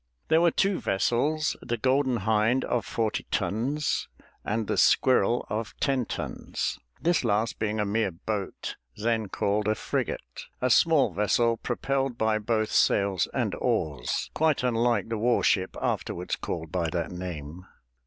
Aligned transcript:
There 0.29 0.41
were 0.41 0.49
two 0.49 0.79
vessels, 0.81 1.55
the 1.61 1.77
Golden 1.77 2.17
Hind 2.25 2.65
of 2.65 2.87
forty 2.87 3.27
tons, 3.29 4.07
and 4.43 4.65
the 4.65 4.75
Squirrel 4.75 5.45
of 5.47 5.75
ten 5.79 6.07
tons, 6.07 6.79
this 6.99 7.23
last 7.23 7.59
being 7.59 7.79
a 7.79 7.85
mere 7.85 8.09
boat 8.09 8.77
then 8.97 9.29
called 9.29 9.67
a 9.67 9.75
frigate, 9.75 10.45
a 10.59 10.71
small 10.71 11.13
vessel 11.13 11.55
propelled 11.57 12.17
by 12.17 12.39
both 12.39 12.71
sails 12.71 13.27
and 13.31 13.53
oars, 13.61 14.31
quite 14.33 14.63
unlike 14.63 15.09
the 15.09 15.19
war 15.19 15.43
ship 15.43 15.77
afterwards 15.79 16.35
called 16.35 16.71
by 16.71 16.89
that 16.89 17.11
name. 17.11 17.67